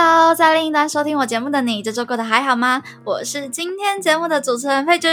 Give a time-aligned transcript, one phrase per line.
[0.00, 2.80] Hello，在另一端收听我节目的你，这周过得还好吗？
[3.02, 5.10] 我是今天节目的主持人佩君，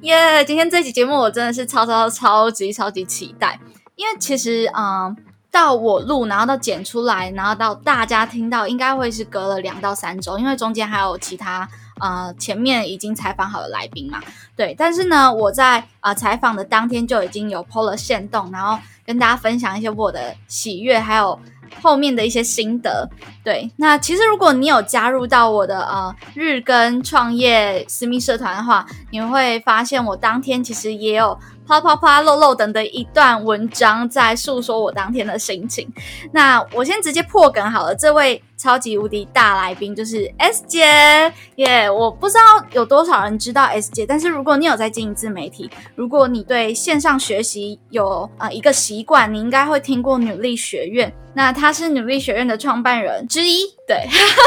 [0.00, 0.42] 耶！
[0.42, 3.60] 今天这期节目我真的是超超超级超级期待，
[3.94, 5.14] 因为其实嗯，
[5.50, 11.68] 到我录，然后到剪出来，然后到大家听到，应该会是隔了两到三周，因为中间还有其他
[12.00, 14.18] 呃前面已经采访好的来宾嘛，
[14.56, 14.74] 对。
[14.78, 21.38] 但是呢，我在啊采访的当天就已经有 PO 了线动，然后跟大家分享一些我的喜悦，还有。
[21.82, 23.08] 后面的一些心得，
[23.44, 31.38] 对，那其实如果你有加入到我的呃日更创业私密社团的话，你会发现我当天其实也有。
[31.68, 35.92] 啪啪啪漏漏等的一段文章，在诉说我当天的心情。
[36.30, 40.86] 那我先直接破梗好了，这位超级无敌大来宾就是 S 姐
[41.56, 41.90] 耶！
[41.90, 51.12] 我不知道有多少人知道 S 姐，但是如果你有在经营自媒体，如果你对线上学习有呃一个习惯，你应该会听过女力学院。
[51.34, 54.06] 那她是努力学院的创办人之一，对。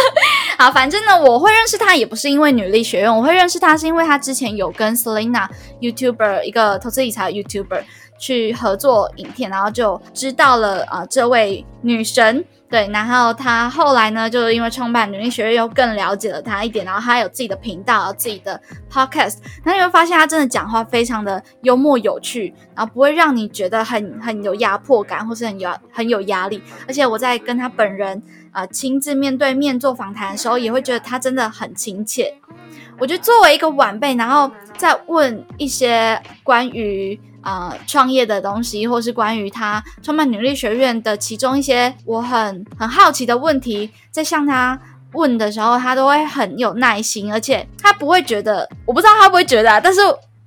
[0.57, 5.47] 好，反正呢，我会认识她也不是因为努力学院，我会认识她是因为她之前有跟 Selina
[5.81, 7.81] YouTuber 一个投资理财 YouTuber
[8.17, 12.45] 去合作影片，然后就知道了啊这位女神。
[12.69, 26.61] 对，然后他后来呢，就是因为创办女力学院，又更了解了他一点，然后他有自己的频道、自己的 Podcast，那你会发现他真的讲话非常的幽默有趣，然后不会让你觉得很很有压迫感，或是很有很有压力。
[26.87, 28.21] 而且我在跟他本人。
[28.51, 32.33] 啊，亲自面对面做访谈的时候，也会觉得他真的很亲切。
[32.97, 44.79] 我觉得作为一个晚辈，然后再问一些关于啊创业的东西，或是关于他创办女力学院的其中一些我很很好奇的问题，在向他
[45.13, 50.01] 问的时候，他都会很有耐心，而且他不会觉得，我不知道他会不会觉得，啊但是。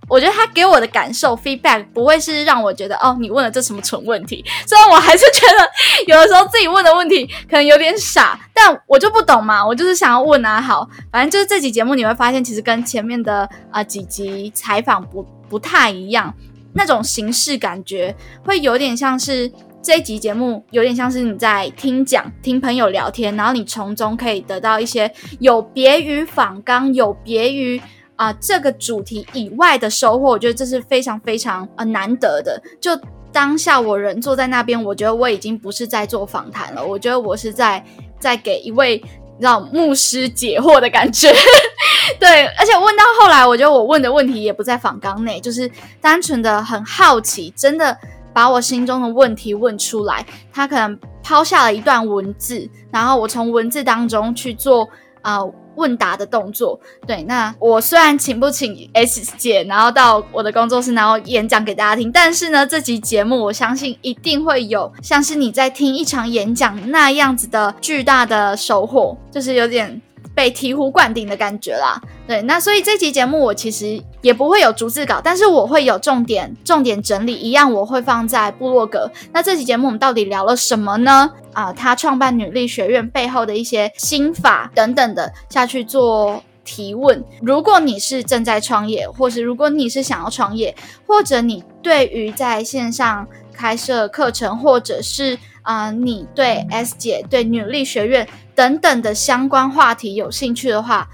[0.09, 4.45] 我觉得他给我的感受 feedback 不会是让我觉得哦，你问了这什么蠢问题。
[4.67, 5.71] 虽然我还是觉得
[6.07, 10.61] 有的时候自己问的问题可能有点傻，但我就不懂嘛，我就是想要问啊。
[10.61, 16.35] 好，反正就是这集节目你会发现，其实跟前面的啊几集采访不不太一样，
[16.75, 19.51] 那种形式感觉会有点像是
[19.83, 27.81] 这一集节目有点像是你在听讲、听朋友聊天，然后你从中可以得到一些有别于访纲、有别于。
[28.15, 32.63] 啊，这个主题以外的收获，我觉得这是非常非常呃难得的。
[32.81, 32.91] 就
[33.33, 37.85] 当下我人坐在那边，我觉得我已经不是在做访谈了，我觉得我是在
[38.21, 39.03] 在给一位
[39.43, 41.29] 让牧师解惑的感觉。
[42.19, 45.69] 对，而且问到后来，我觉得我问的问题也不在访纲内，就是
[46.01, 47.97] 单纯的很好奇，真的
[48.33, 50.25] 把我心中的问题问出来。
[50.53, 54.89] 他可能抛下了一段文字，然后我从文字当中去做
[55.23, 55.41] 啊。
[55.77, 70.01] 问答的动作，对，那我虽然请不请 S 姐，然后到我的工作室，然后演讲给大家听，但是呢，这集节目我相信一定会有像是你在听一场演讲那样子的巨大的收获，就是有点。
[70.35, 79.11] 被醍醐灌顶的感觉啦，对，那所以这期节目我其实也不会有逐字稿，但是我会有重点重点整理，一样我会放在部落格。
[79.33, 81.31] 那这期节目我们到底聊了什么呢？
[81.53, 87.23] 啊，他创办女力学院背后的一些心法等等的下去做提问。
[87.43, 90.75] 如果你是正在创业，或是如果你是想要创业，
[91.07, 98.27] 或者你对于在线上开设课程，或者是啊，你对 S 姐对女力学院。
[98.55, 101.09] 等等的相关话题有兴趣的话，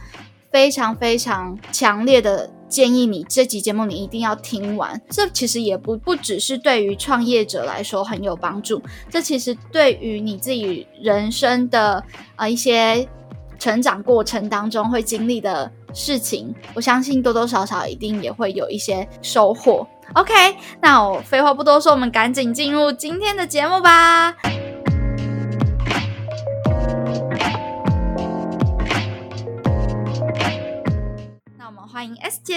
[0.50, 5.00] 非常非常强烈的建议你这集节目你一定要听完。
[5.08, 12.02] 这其实也不不只是对于创业者来说很有帮助，这其实对于你自己人生的
[12.36, 13.08] 啊一些
[13.58, 19.86] 成长过程当中会经历的事情，我相信多多少少一定也会有一些收获。
[20.14, 20.32] OK，
[20.80, 24.34] 那我废话不多说，我们赶紧进入今天的节目吧。
[31.90, 32.54] 欢迎 S 姐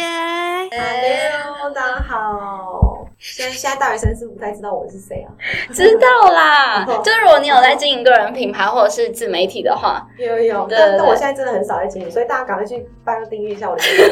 [0.71, 3.07] ，Hello，大家好。
[3.17, 5.31] 现在现在大学生是不太知道我们是谁啊？
[5.71, 14.11] 知道啦，就如果你有在经营个人品牌或者是自媒体的话，有有但但我现在真的很少在经营，所以大家赶快去拜托订阅一下我的频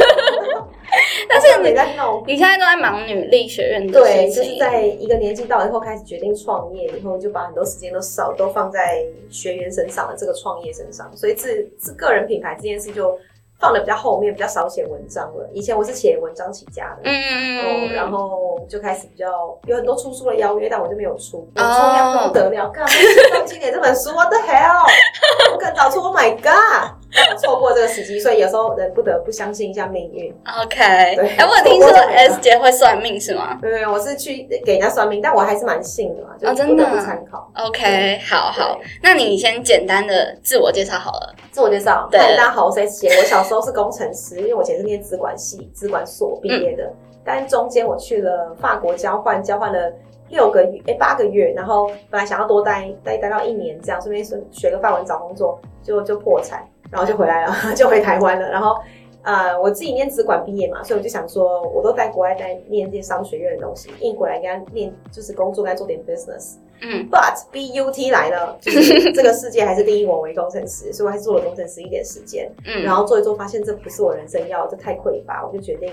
[0.55, 0.67] 道。
[1.27, 2.23] 但是你 我在弄。
[2.25, 13.17] 你现在都在忙女力学院的对，事情，就是在一个年纪到了以后开始决定创业以后，就把很多时间都少都放在学员身上了，这个创业身上，所以自自个人品牌这件事就
[13.59, 15.49] 放的比较后面，比较少写文章了。
[15.53, 19.27] 以前我是写文章起家的，嗯嗯哦嗯，，然后就开始比较
[19.65, 24.85] 有很多出书的邀约，但我就没有出，我哦出量不得了，干嘛写到今年这本书？What the hell？
[25.53, 26.98] 我更早出，Oh my god！
[27.37, 30.33] 错过这个时机，所以有时候人不得不相信一下命运。
[30.63, 37.51] OK，哎、对我有听说 S 姐会算命是吗对，我是去给人家算命，但我还是蛮信的嘛，就哦真的不参考。
[37.55, 41.35] ？OK，好好，那你先简单的自我介绍好了。
[41.51, 43.09] 自我介绍，对大家好，我是 S 姐。
[43.17, 46.91] 我小时候是工程师，因为我以前是念资管系、资管所毕业的，
[47.25, 49.91] 但中间我去了法国交换，交换了
[50.29, 58.75] 六个月，哎、八个月，然后本来想要多待待待到一年这样，顺便学学个法文找工作，就就破产，然后就回来了， 就回台湾了，然后。
[59.21, 66.55] 呃，我自己念资管毕业嘛，所以我就想说，我都在国外在念这些商学院的东西，硬回来跟他念，就是工作该做点 business。
[66.81, 75.91] 嗯 But BUT 来了， 就是这个世界还是定义我为工程师，所以我还是做了工程师一点时间，嗯，然后做一做，发现这不是我人生要，这太匮乏，我就决定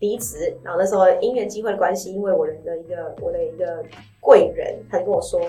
[0.00, 0.52] 离职。
[0.64, 3.84] 然后那时候因缘机会的关系，因为我人的一个我的一个
[4.20, 5.40] 贵人，他就跟我说。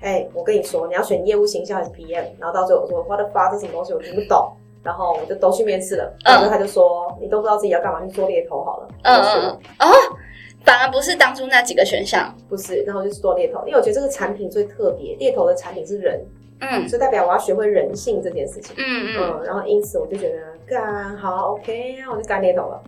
[0.00, 2.24] 哎、我跟你说，你要选业务行销还是 PM？
[2.38, 4.52] 然后到最后我说 What the fuck，这什么东西我听不懂。
[4.82, 8.88] 然后我就都去面试了，然后他就说、你都不知道自己要干嘛，去做猎头好了。
[9.02, 9.94] 嗯我说嗯嗯，哦，
[10.64, 12.32] 反而不是当初那几个选项。
[12.48, 16.24] 不是，然后就是做猎头，因为我觉得这个产品最特别，猎头的产品是人，
[16.60, 18.76] 嗯所以代表我要学会人性这件事情。
[18.78, 20.38] 嗯嗯，嗯，然后因此我就觉得
[20.68, 22.80] 干好 OK，那我就干猎头了。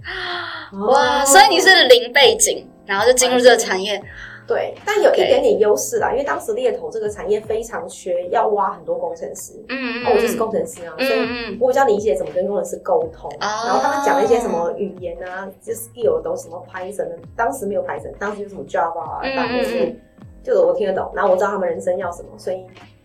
[0.86, 4.00] 哇，哦所以你是零背景，然后就进入这个产业。
[4.48, 9.52] 对，但有一点点优势啦，因为当时猎头这个产业非常缺，要挖很多工程师。
[9.68, 13.30] 嗯那我就是工程师啊，所以我比较理解怎么跟工程师沟通。
[13.32, 20.00] 哦然后他们讲了一些什么语言啊，就 skill 的东西，什么 Python 的，当时没有 Python，当时就什么 Java 啊，嗯大部分是嗯
[20.42, 22.64] 就是我听得懂，然后我知道他们人生要什么，所以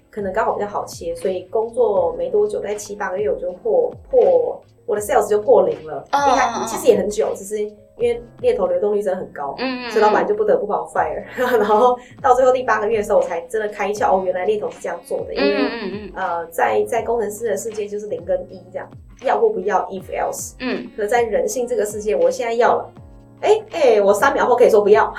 [0.10, 5.98] 可能刚好比较好切，所以工作没多久，在七八个月我就破破我的 sales 就破零了。
[6.14, 11.24] 哦应该哦哦其实也很久，只是因为猎头流动率真的很高，嗯嗯，所以老板就不得不把我 fire。
[11.38, 15.56] 然后到最后第八个月的时候，我才真的开窍，哦，原来猎头是这样做的，因为。
[15.58, 18.88] 嗯嗯嗯呃，在在工程师的世界就是零跟一这样，
[19.24, 20.54] 要或不要，if else。
[20.60, 22.94] 嗯可在人性这个世界，我现在要了，
[23.42, 25.12] 哎、哎、我三秒后可以说不要，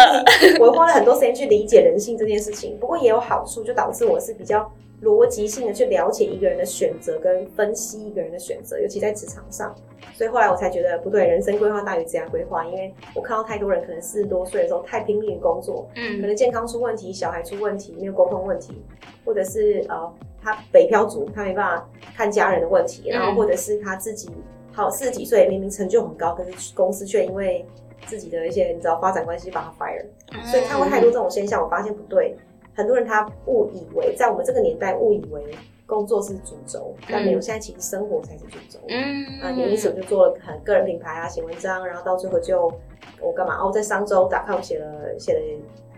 [0.60, 2.78] 我花了很多时间去理解人性这件事情。
[2.78, 4.70] 不过也有好处，就导致我是比较
[5.04, 9.74] 逻辑性的去了解一个人的选择跟分析一个人的选择，尤其在职场上。
[10.14, 16.20] 所以后来我才觉得不对，人生规划大于职业规划，因为我看到太多人可能四十多岁的时候太拼命于工作，嗯。
[16.20, 18.82] 可嗯能健康出问题，小孩出问题，没有沟通问题，
[19.24, 20.12] 或者是呃
[20.42, 24.30] 他北漂族，他没办法看家人的问题，然后嗯或者是他自己
[24.72, 27.66] 好四十几岁，明明成就很高，可是公司却因为
[28.06, 32.36] 自己的一些你知道发展关系把他 fire，嗯，所以看过太多这种现象，我发现不对，
[32.74, 35.44] 很多人他误以为在我们这个年代误以为
[35.86, 38.78] 工作是主轴，但没有，嗯现在其实生活才是主轴。
[38.88, 42.72] 嗯啊，也因此我就做了很个人品牌啊，写文章，然后到最后就
[43.20, 43.58] 我干嘛？
[43.62, 45.40] 哦，在商周打 com 写了写了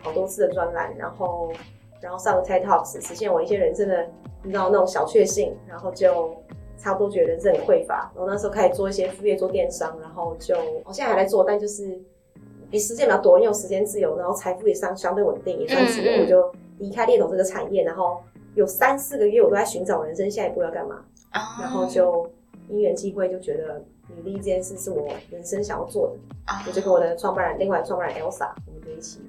[0.00, 1.52] 好多次的专栏，然后
[2.00, 4.06] 然后上了 TED Talks，实现我一些人生的
[4.42, 6.34] 你知道那种小确幸，然后就
[6.76, 11.98] 差不多觉得人生很匮乏，然后那时候开始做一些副业，做电商，然后就我现在还在做，但就是
[12.70, 18.22] 比时间比较多，因为有时间自由，然后财富也相相对稳定，也算是，嗯因为我就离开猎头这个产业，然后
[18.54, 20.96] 有三四个月我都在寻找人生下一步要干嘛。
[21.34, 22.28] 哦然后就
[22.68, 29.20] 因缘际会就觉得履历这件事是我人生想要做的，我就跟我的创办人，另外创办人 Elsa，我们就一起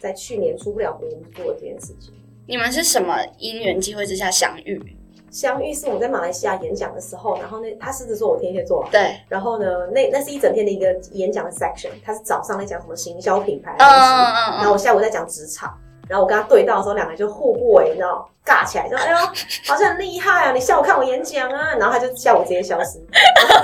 [0.00, 2.12] 在去年出不了国，我们就做了这件事情。
[2.46, 4.96] 你们是什么因缘机会之下相遇？
[5.30, 15.78] 相遇是我在马来西亚演讲的时候，然后那他狮子座，我天蝎座，对，然后呢，那那是一整天的一个演讲的 section，他是早上在讲什么行销品牌的嗯东西，嗯然后我下午在讲职场，
[16.08, 19.16] 然后我跟他对到的时候，两个人就互不为，你知道，尬起来，说：“哎呦，
[19.66, 22.98] 好像很厉害啊，你下午看我演讲啊。”然后他就下午直接消失。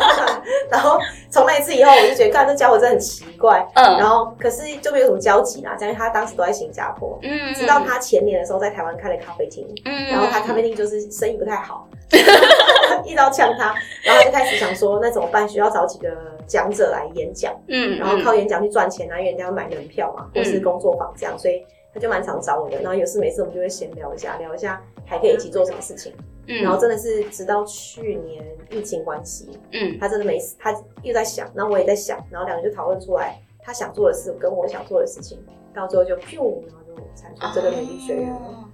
[0.70, 0.98] 然后
[1.30, 3.66] 从那一次以后，我就觉得，干这家伙真的很奇怪。
[3.74, 7.18] 嗯然后可是就没有什么交集啦，因为他当时都在新加坡。
[7.22, 11.88] 嗯，直到他前年的时候在台湾开了咖啡厅，嗯，然后他咖啡厅就是生意不太好，
[13.04, 15.48] 一刀呛他，然后他就开始想说，那怎么办？
[15.48, 16.08] 需要找几个
[16.46, 17.52] 讲者来演讲。
[17.68, 22.80] 嗯，然后靠演讲去赚钱啊，因为人家要买门票嘛，或是工作坊这样，所以他就蛮常找我的。
[22.80, 26.12] 然后有事没事我们就会闲聊一下，聊一下还可以一起做什么事情。
[26.46, 35.38] 嗯，然后真的是直到去年疫情关系，嗯他真的没事，他又在想，然后我也在想，然后两个就讨论出来，他想做的事跟我想做的事情，
[35.74, 38.36] 到最后就咻，然后就产出这个美丽学院了。
[38.36, 38.64] 哦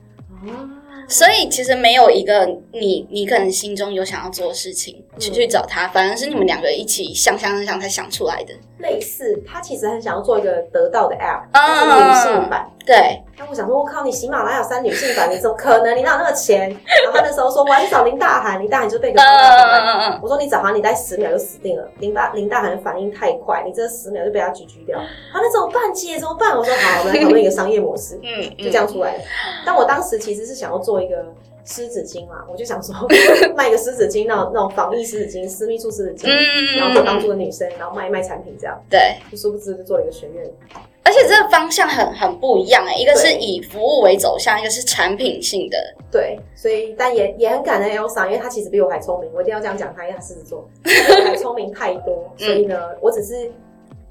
[0.47, 0.69] 哦，
[1.09, 8.55] 所以其实没有一个你，你可能心中有想要做的事情去嗯去找他，反而是你们两个一起想想想才想出来的。
[8.79, 12.69] 类似，他其实很想要做一个得到的 app，啊但是女性版。
[12.85, 15.97] 对，那我想说，我靠，你喜马拉雅山女性版，你怎么可能？
[15.97, 16.69] 你哪有那个钱？
[17.03, 21.89] 然后他那时候说，我要去找林大涵，林大涵就被一个嗯方大方嗯嗯我说你找他，你待十秒就死定了。
[22.01, 24.99] 林大林大涵反应太快，你这十秒就被他狙击掉。
[24.99, 26.19] 啊，那怎么办，姐？
[26.19, 26.55] 怎么办？
[26.55, 29.23] 我说好，我们来讨论一个商业模式， 嗯，就这样出来了。
[29.65, 31.25] 但我当时其实是想要做一个
[31.65, 32.95] 湿纸巾嘛，我就想说
[33.57, 38.79] 卖个湿纸巾，那种那种防疫湿纸巾、私密处湿纸巾，嗯，然后做当初的女生，然后卖一卖产品这样。
[38.91, 40.45] 对，就殊不知就做了一个学院，
[41.03, 45.77] 而且这个方向很很不一样哎，一个是以服务为走向，一个是产品性的。
[46.11, 53.51] 对，所以但也也很感恩 Elsa，因为她其实比我还聪明，我一定要这样讲她，因为她狮子座， 她比我还聪明太多，所以呢，我只是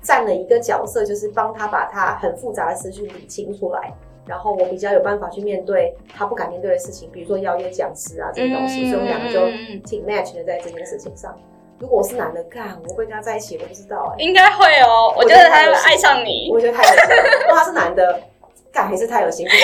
[0.02, 3.94] 占了一个角色，就是帮她把她很复杂的思绪理清出来，
[4.26, 11.38] 然后我比较有办法去面对他不敢面对的事情，比如说邀约讲师啊这些东西，所以我们两个就嗯挺 match 的在这件事情上。
[11.80, 16.50] 如果我是男的，干我会跟他在一起，我不知道哎、应该会哦，我觉得他会爱上你。
[16.50, 17.24] 我觉得太恶心了。
[17.42, 18.22] 如果他是男的，
[18.72, 19.64] 干还是太恶心，不行，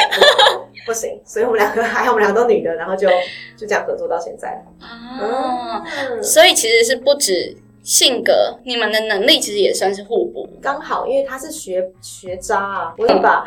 [0.88, 1.22] 不行。
[1.24, 3.08] 所以我们两个还好，我们两个都女的，然后就
[3.56, 4.50] 就这样合作到现在。
[4.82, 10.39] 啊，嗯，所以其实是不止性格，你们的能力其实也算是互补。
[10.62, 13.46] 刚好，因为他是学学渣啊， 我也把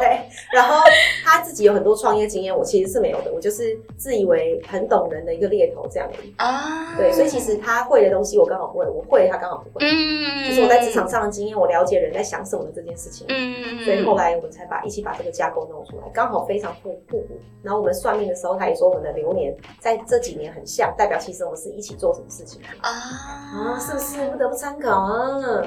[0.00, 0.20] 对，
[0.52, 0.82] 然后
[1.24, 6.34] 他自己有很多创业经验，我其实是没有的，我就是自以为很懂人的一个猎头这样而已。
[6.38, 9.86] 啊，对，所以其实他会的东西我刚好不会，我会他刚好不会。
[9.86, 13.26] 嗯，就是我在职场上的经验，我了解人在想什么的这件事情。
[13.28, 17.38] 嗯，所以后来我们才把一起把这个架构弄出来，刚好非常互互补。
[17.62, 25.62] 然后我们算命的时候，他也说我们的流年在这几年很像，代表其实我们是一起做什么事情啊啊，是不是不得不参考啊？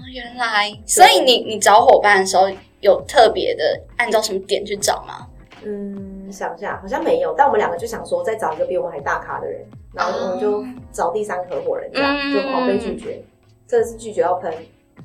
[0.00, 2.48] 哦原来，所以你你找伙伴的时候
[2.80, 5.26] 有特别的按照什么点去找吗？
[5.62, 9.60] 嗯，想一下，好像没有，但我们两个就想说再找一个比我们还大咖的人，
[9.92, 13.22] 然后我们就找第三个合伙人，这样嗯就好被拒绝，
[13.66, 14.50] 真的是拒绝到喷，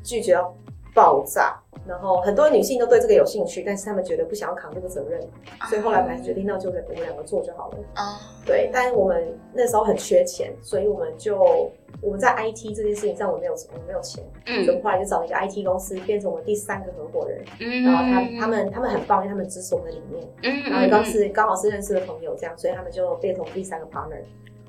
[0.02, 0.56] 拒绝到
[0.94, 1.60] 爆炸。
[1.88, 5.22] 然后很多女性都对这个有兴趣，但是她们觉得不想要扛这个责任，
[5.70, 7.78] 所以后来我们还是决定，那就我们两个做就好了。
[7.96, 17.44] 哦，对，但我们那时候很缺钱，所以我们就我们在 IT 这件事情上我们没有我们没有钱，所以我嗯们后来就找了一个 IT 公司，变成我们第三个合伙人。
[17.60, 24.22] 嗯，然后他他们他们很棒，因为他们支持我们的理念，嗯，然后也刚是刚好是认识的朋友这样，所以他们就变成我第三个 partner。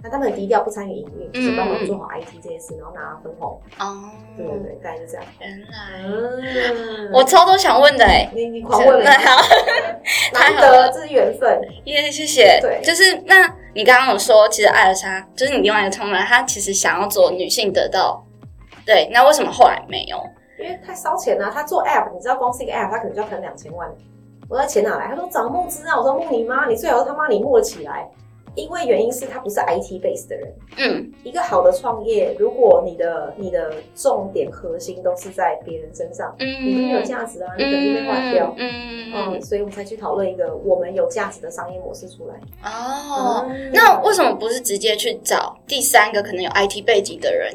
[0.06, 3.60] 那他们很低调，不参与营运，就是帮我们做好 IT 这件事，然后拿分红。
[3.80, 5.25] 哦，对对对，大概就这样。
[5.40, 9.42] 原来嗯，我超多想问的哎，你你狂问了， 好，
[10.32, 11.60] 难得这是缘分。
[11.86, 12.60] 耶，谢谢。
[12.62, 18.25] 对就是那你刚刚有说，其实艾尔莎就是你另外一个同仁，他其实想要做女性得到，
[18.84, 20.16] 对，那为什么后来没有？
[20.58, 23.86] 因为太烧钱了、他做 app，你知道光是一个 app，他可能就要喷两千万。
[24.48, 25.08] 我说钱哪来？
[25.08, 25.98] 他说找募资啊。
[25.98, 28.08] 我说募你妈，你最好他妈你募得起来。
[28.56, 30.52] 因为原因是他不是 IT base 的人。
[30.78, 38.54] 嗯一个好的创业，如果你的你的重点核心都是在别人身上，嗯，你就没有价值啊，你肯定被换掉。
[38.58, 42.34] 嗯嗯，所以我们才去讨论一个我们有价值的商业模式出来。
[42.64, 47.54] 哦，嗯那为什么不是直接去找第三个可能有 IT 背景的人？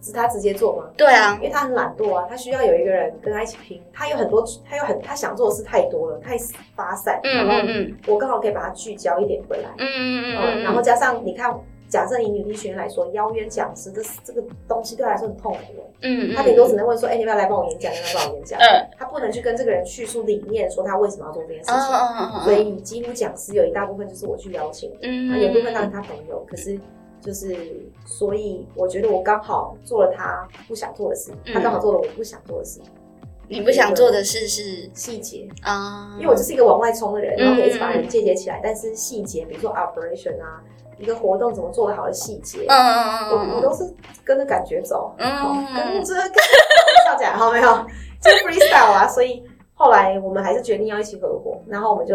[0.00, 0.84] 是他直接做吗？
[0.96, 3.82] 对啊因，为他很懒惰啊，他需要有一个人跟他一起拼。
[3.92, 6.36] 他有很多，他有很他想做的事太多了，太
[6.76, 7.20] 发散。
[7.24, 9.68] 嗯然后嗯嗯我刚好可以把它聚焦一点回来。
[9.78, 11.52] 嗯嗯，嗯，然后加上你看，
[11.88, 15.58] 假设以女力学院来说，邀约讲师这这个东西对他来说很痛苦
[16.02, 17.90] 嗯嗯，他顶多只能问说，哎、你要不要来帮我演讲？
[17.92, 18.58] 你要不要帮我演讲？
[18.60, 21.78] 嗯他不能去跟这个人叙述理念，说他为什么要做这件事情。
[21.78, 26.78] 嗯所以几乎讲师有一大部分就是我去邀请的，嗯有一部分当然他朋友，可是
[27.20, 27.56] 就是
[28.06, 31.54] 所以我觉得我刚好做了他不想做的事，嗯。
[31.54, 32.80] 他刚好做了我不想做的事，
[33.48, 35.48] 你不想做的事是细节。
[35.62, 40.62] 啊，因为我就是一个往外冲的人，嗯然后可以一直把人接接起来，但是细节，比如说 operation 啊，
[40.98, 43.84] 一个活动怎么做得好的细节，嗯嗯嗯我我都是
[44.24, 46.14] 跟着感觉走，嗯好跟着
[47.06, 47.86] 笑讲好没有，
[48.22, 49.42] 就是 freestyle 啊，所以
[49.74, 52.14] 后来我们还是决定要一起合伙，然后我们就，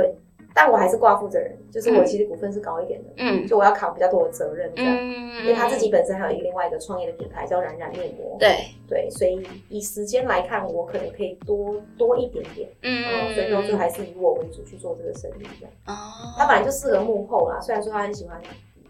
[0.53, 4.95] 但我还是挂负责人，就是我其实股份是高一点的，嗯就我要扛比较多的责任这样。
[4.95, 8.57] 嗯，因为他自己本身还有一个另外一个创业的品牌叫冉冉面膜，对，
[8.87, 15.73] 对，所以以时间来看，我可能可以多多一点点，嗯嗯，所以说就还是以我为主去做这个生意这样。
[15.87, 18.39] 哦，他本来就适合幕后啦，虽然说他很喜欢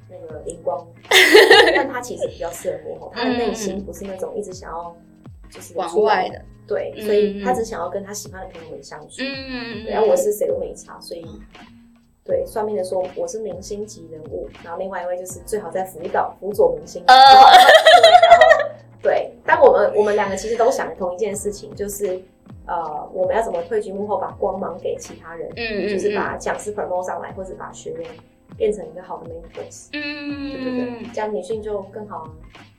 [0.10, 0.86] 那个荧光，
[1.76, 3.12] 但他其实比较适合幕后。
[3.16, 4.96] 他的内心不是那种一直想要
[5.54, 9.18] 就是往外的，对，嗯所以他只想要跟他喜欢的朋友们相处。
[9.20, 11.24] 嗯，然后我是谁都没差，所以
[12.24, 17.04] 对算命的说我是明星级人物，然后另外一位就是最好在辅导辅佐明星。
[19.02, 22.20] 对，但我们们我们两个其实都想同一件事情，就是
[22.66, 28.10] 呃，我们要怎么退居幕后，把光芒给其他人，嗯嗯，就是把讲师 promote 上来，或者把学员
[28.58, 32.30] 变成一个好的 mentors，嗯，对对对，这样女性就更好啊。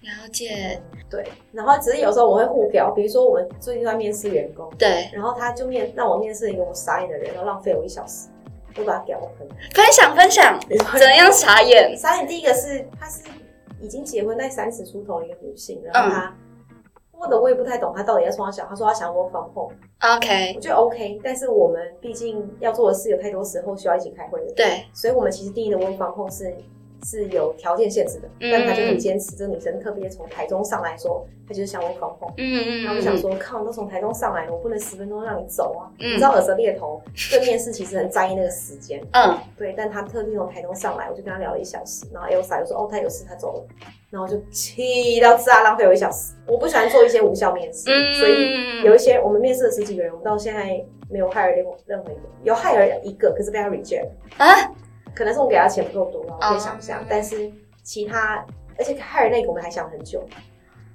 [0.02, 8.28] 了解，对，然后只是有时候我会互表，比如说我们最近在面试员工，对，然后他就面让我面试一个我傻眼的人，然后浪费我一小时，
[8.76, 9.48] 我把他屌喷。
[9.72, 10.60] 分享分享，
[10.98, 11.96] 怎样傻眼？
[11.96, 13.22] 傻眼第一个是她是
[13.80, 16.36] 已经结婚在三十出头的一个女性，然后她
[17.18, 26.54] 问的我也不太懂，他到底要从小，他说他想我防控，OK，我觉得 OK，但是我们毕竟要做的事有太多时候需要一起开会的，对，所以我们其实定义的 work from home 是
[27.04, 28.50] 是有条件限制的，嗯。
[28.50, 32.34] 但她就很坚持，这个女生特别从台中上来说，她就是想 work from home。
[32.38, 35.90] 嗯嗯，然后我想说，靠，你都从台中上来了，我不能十分钟让你走啊！
[36.00, 36.12] 嗯。
[36.12, 43.66] 你知道耳泽猎头对面试其实很在意那个时间，嗯，对，但他特地从台中上来，我就跟他聊了一小时，然后 Elsa 就说哦，他有事，他走了，
[44.10, 46.34] 然后就气到炸，浪费我一小时。
[46.46, 54.08] 我不喜欢做一些无效面试，嗯所以有一些我们面试了十几个人，我们到现在没有 hire 任任何一个，有 hire 一个，可是被他 reject，
[54.38, 54.72] 啊，
[55.14, 57.50] 可能是我们给他钱不够多吧，我可以想象，哦但是
[57.82, 58.44] 其他，
[58.78, 60.22] 而且 hire 那个我们还想很久。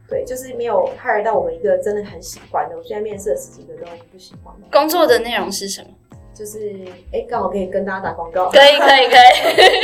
[0.08, 2.76] 对，就是没有 hire 到我们一个真的很喜欢的。
[2.76, 5.90] 我现在面试了十几个都不喜欢，工作的内容是什么？
[6.34, 6.74] 就是
[7.12, 8.50] 哎，刚好可以跟大家打广告。
[8.50, 9.16] 可以可以可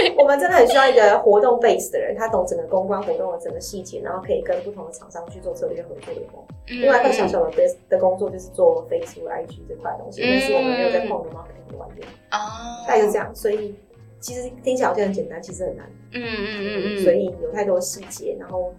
[0.08, 6.44] 以， 我们真的很需要一个活动 base 的人，他懂整个公关活动的整个细节，然后可以跟不同的厂商去做策略合作的工。
[6.68, 12.01] 另外一块小小的 base 的工作就是做 Facebook、IG 这块东西，嗯但是我们没有在碰的 marketing 的玩意，
[12.32, 13.30] 哦，大概就这样。
[13.36, 13.75] 所以
[14.25, 15.86] 其实听起来好像很简单，其实很难。
[16.13, 18.74] 嗯嗯嗯嗯，所以有太多细节，然后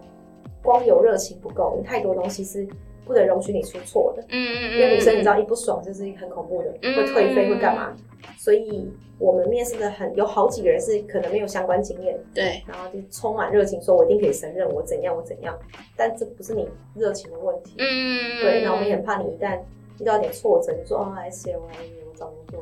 [0.61, 2.67] 光有热情不够，你太多东西是
[3.05, 4.21] 不能容许你出错的。
[4.23, 7.95] 嗯嗯嗯，因为女生你知道一不爽就是很恐怖的，嗯会退费会干嘛？
[8.37, 15.57] 所以我们面试的很有好几个人是可能没有相关经验，对，然后就充满热情，说我一定可以胜任，我怎样我怎样。
[15.95, 18.63] 但这不是你热情的问题，嗯，对。
[18.65, 19.57] 那我们也很怕你一旦
[20.01, 22.61] 遇到点挫折，你说哦，还是我还我找工作。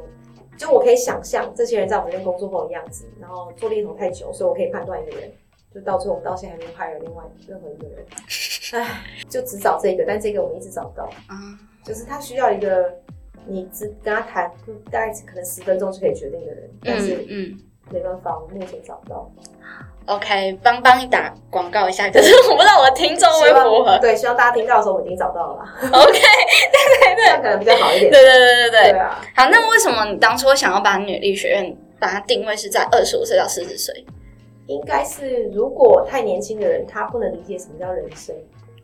[0.57, 5.31] 就我可以想象这些人在我们这边工作后的样子，然后做猎头太久，所以我可以判断一个人，
[5.73, 8.05] 就到最后我们到现在还没有 hire 另外任何一个人，
[8.73, 11.05] 唉，就只找这个，但这个我们一直找不到。
[11.27, 12.93] 啊，就是他需要一个
[13.45, 14.51] 你只跟他谈，
[14.91, 17.59] 大概可能十分钟就可以决定的人，但是嗯嗯
[17.91, 19.31] 没办法，我目前找不到。
[20.05, 26.19] ，OK，帮帮你打广告一下， 可是我不知道我的听众会希不会符合对，希望大家听到的时候我已经找到了啦，， OK，
[27.15, 28.11] 这样可能比较好一点。
[28.11, 34.05] 对对对对对对，啊，好，那为什么你当初会想要把女力学院把它定位是在二十五岁到四十岁？
[34.67, 38.35] 应该是如果太年轻的人，他不能理解什么叫人生。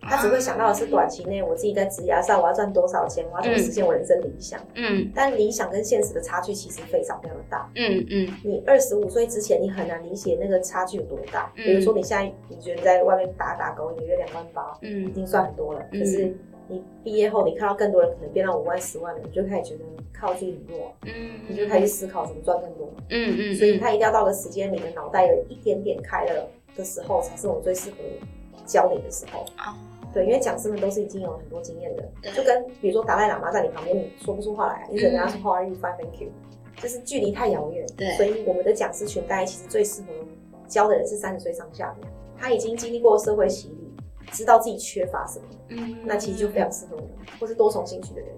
[0.02, 4.60] 他只会想到的是短期内我自己在职涯上我要赚多少钱，我要怎么实现我人生理想。
[4.76, 7.72] 嗯但理想跟现实的差距其实非常非常的大。
[7.76, 11.52] 嗯嗯你二十五岁之前，你很难理解那个差距有多大。
[11.56, 15.82] 嗯比如说，你现在你觉得在外面打打工，一个月两万八，嗯已嗯经算很多了。
[15.92, 16.36] 嗯可是
[16.68, 19.84] 你毕业后，你看到更多人可能变到五万、十万了，你就开始觉得
[20.14, 21.12] 靠自己很弱，嗯，
[21.48, 22.90] 你就开始思考怎么赚更多。
[23.10, 27.98] 嗯嗯，所以他一定要到个时间，你的脑袋有一点点开了的时候，才是我们最适合
[28.66, 29.42] 教你的时候。
[29.58, 29.76] 哦，
[30.14, 35.76] 对，因为讲师们都是已经有很多经验的，就跟比如说达赖喇嘛在你旁边，你说不出话来，你只能跟他说 How are you?
[35.76, 36.30] Fine, thank you。
[36.78, 40.08] 就是距离太遥远，对所以我们的讲师群大概其实最适合
[40.68, 43.94] 教的人是三十岁上下的，他已经经历过社会洗礼，
[44.32, 48.30] 知道自己缺乏什么，嗯，那其实就非常适合我们，或是多重兴趣的人。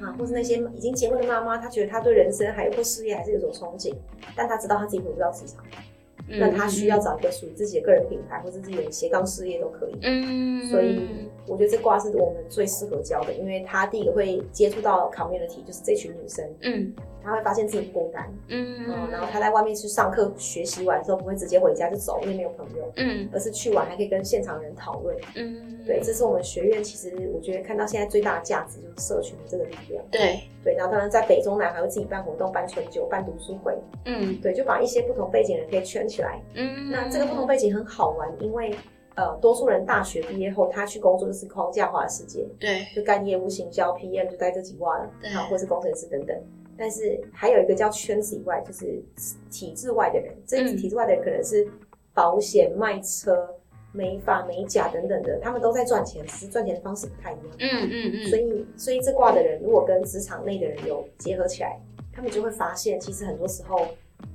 [0.00, 3.94] 啊，或是那些已经结婚的妈妈，她觉得她对人生还有或事业还是有所憧憬，
[4.36, 5.82] 但她知道她自己回不到职场，嗯
[6.28, 9.96] 那他需要，找一个属于自己的个人品牌或者自己的斜杠事业都可以。
[10.02, 25.16] 嗯，所以我觉得这卦是我们最适合教的，因为他第一个会接触到 community，就是这群女生，嗯他会发现自己不孤单，嗯嗯，然后他在外面去上课学习完之后，不会直接回家就走，因为没有朋友，嗯而是去玩还可以跟现场人讨论。
[25.34, 30.04] 嗯，对，这是我们学院其实我觉得看到现在最大的价值就是社群的这个力量。
[30.08, 36.40] 对，对，然后当然在北中南还会自己办活动、办春酒、办读书会，嗯对，就把一些不同背景的人可以圈起来。
[36.54, 38.72] 嗯，那这个不同背景很好玩，因为
[39.16, 46.36] 呃，多数人大学毕业后，他去工作就是框架化的世界，对，就干业务、行销、PM 就待这几挂了，对好，或是工程师等等。
[46.78, 49.02] 但是还有一个叫圈子以外，就是
[49.50, 50.34] 体制外的人。
[50.46, 51.66] 这嗯体制外的人可能是
[52.12, 53.48] 保险、卖车、
[53.92, 57.44] 美发、美甲等等的，他们都在赚钱，只是赚钱的方式不太一样。
[57.58, 61.80] 嗯嗯嗯，所以，所以这挂的人如果跟职场内的人有结合起来，
[62.12, 63.80] 他们就会发现，其实很多时候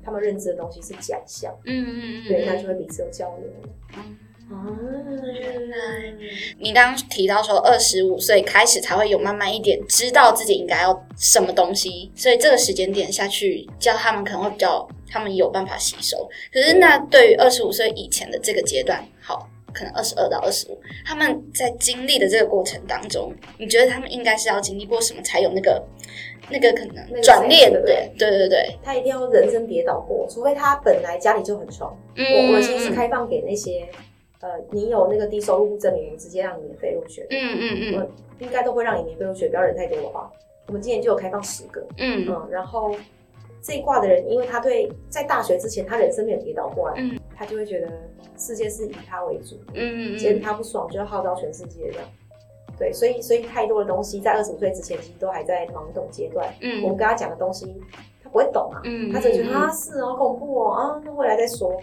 [0.03, 3.47] 他们认知的东西是假象，嗯嗯嗯，对，那就会彼此有交流。
[3.93, 4.05] 嗯啊，
[4.51, 5.77] 原来
[6.59, 16.29] 你刚刚提到说，二十五岁开始才会有慢慢一点知道自己应该要什么东西，所以这个时间点下去教他们可能会比较，他们有办法吸收。
[16.51, 25.81] 可是那对于二十五岁以前的这个阶段，好，可能二十二到二十五，他们在经历的这个过程当中，你觉得他们应该是要经历过什么才有那个
[26.49, 28.11] 那个可那个能转捩 sense，对？
[28.17, 31.87] 对对对，他一定要人生跌倒过，除非他本来家里就很穷。
[32.15, 33.87] 嗯我我们其实是开放给那些
[34.41, 37.25] 呃，你有那个低收入户证明，我们直接让你免费入学。
[37.29, 40.31] 嗯嗯嗯我应该都会让你免费入学，不要人太多的话。
[40.67, 42.95] 我们今年就有开放十个，嗯嗯，然后
[43.61, 47.91] 这一挂的人，因为他对在大学之前他人生没有跌倒过来，嗯他就会觉得
[48.37, 52.07] 世界是以他为主，嗯今天他不爽就要号召全世界这样。
[52.79, 56.47] 对，所以所以太多的东西在二十五岁之前其实都还在懵懂阶段。
[56.61, 57.75] 嗯我们嗯跟他讲的东西，
[58.23, 61.79] 他不会懂啊，嗯他只觉得啊是哦好恐怖哦啊，那未来再说，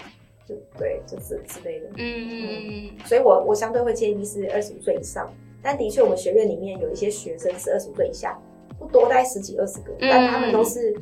[0.48, 1.86] 就对，就是之类的。
[1.96, 5.30] 嗯所以我我相对会建议是二十五岁以上，
[5.62, 8.40] 但的确我们学院里面有一些学生是二十五岁以下，
[8.78, 10.98] 不多，大概十几二十个，嗯但他们都是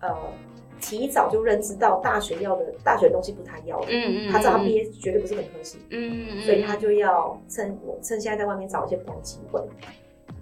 [0.00, 0.12] 呃
[0.80, 9.60] 提早就认知到大学要的大学的东西不是他要的，嗯嗯，他知道他毕业绝对不是本科系，嗯，所以他就要趁我趁现在在外面找一些不同机会。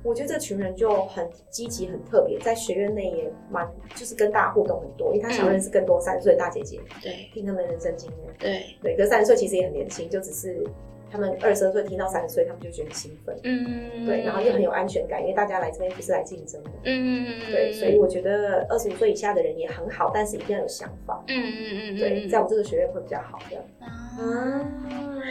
[0.07, 7.29] 我觉得这群人就很积极、很特别，在学院内也蛮就是跟大家互动很多，因为他想认识更多三十岁的大姐姐，对。
[7.35, 8.35] 听他们的人生经验。
[8.39, 10.65] 对，对，可三十岁其实也很年轻，就只是
[11.11, 14.05] 他们二十二岁听到三十岁，他们就觉得很兴奋，嗯。
[14.07, 23.65] 对，然后又很有安全感，因为大家来这边不是来竞争的，嗯对，所以我觉得二十五岁以下的人也很好，但是一定要有想法，嗯嗯嗯对，在我这个学院会比较好，这样。
[23.81, 23.87] 啊。
[24.19, 24.65] 啊，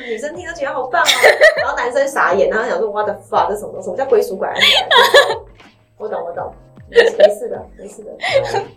[0.07, 1.07] 女生听都觉得好棒哦，
[1.61, 4.53] 然后男生傻眼，然后想说 what the fuck 这什么什么叫归属感？
[5.97, 6.53] 我懂我懂，
[6.89, 8.11] 没事没事的没事的，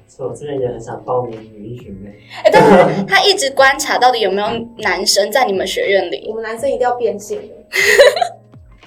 [0.07, 6.35] 所以我之前也很想报名女力学院，哎，但是他一直观察到底有没有男生在你们学院里我。
[6.35, 7.55] 们男生一定要变性的。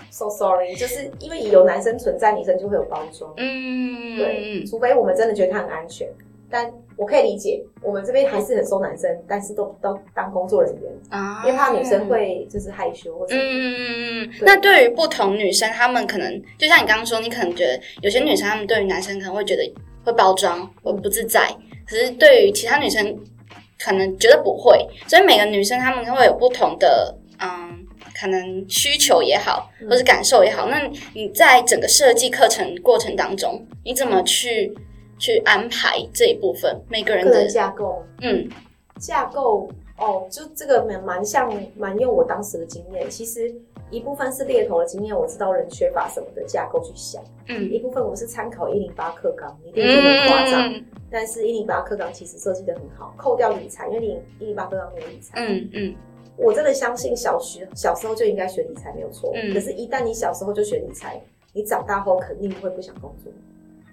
[0.10, 3.34] So sorry，就是因为有男生存在，女生就会有包装。
[3.38, 6.08] 嗯，对，除非我们真的觉得他很安全，
[6.52, 12.02] 但我可以理解，我们这边还是很收男生，但是都都当工作人员，啊因为怕女生。
[12.12, 21.48] 会就是害羞或者、嗯嗯嗯嗯，对那对于不同女生，她们可能就像你刚刚说，你可能觉得有些女生她们对于男生可能会觉得会包装，会不自在，
[21.88, 23.18] 可是对于其他女生
[23.80, 27.86] 可能觉得不会，所以每个女生她们会有不同的嗯，
[28.20, 30.68] 可能需求也好，嗯或是感受也好。
[30.68, 30.82] 那
[31.14, 34.76] 你在整个设计课程过程当中，你怎么去
[35.22, 36.82] 去安排这一部分？
[36.90, 38.50] 每个人的架构，嗯。
[39.00, 43.52] 架构哦，就这个蛮蛮像蛮用我当时的经验，其实
[43.90, 47.72] 一部分是猎头的经验，我知道人缺乏什么的架构去想，嗯。
[47.72, 55.96] 一部分我是参考一零八课纲，你一定觉得很夸张，嗯但是一零八课纲其实设计的很好，扣掉理财，因为一零八课纲没有理财，嗯嗯。
[56.38, 59.54] 我真的相信小学小时候就应该学理财没有错，嗯。
[59.54, 61.22] 可是，一旦你小时候就学理财，
[61.54, 63.32] 你长大后肯定会不想工作，